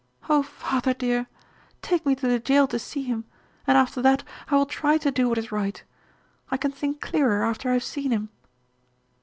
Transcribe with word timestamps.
"Oh, 0.27 0.41
father, 0.41 0.95
dear! 0.95 1.27
Take 1.83 2.07
me 2.07 2.15
to 2.15 2.27
the 2.27 2.39
jail 2.39 2.65
to 2.69 2.79
see 2.79 3.03
him, 3.03 3.23
and 3.67 3.77
after 3.77 4.01
that 4.01 4.23
I 4.49 4.55
will 4.55 4.65
try 4.65 4.97
to 4.97 5.11
do 5.11 5.29
what 5.29 5.37
is 5.37 5.51
right. 5.51 5.83
I 6.49 6.57
can 6.57 6.71
think 6.71 7.01
clearer 7.01 7.43
after 7.43 7.69
I 7.69 7.73
have 7.73 7.83
seen 7.83 8.09
him." 8.09 8.29